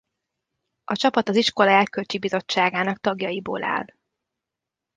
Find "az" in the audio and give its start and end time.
1.29-1.35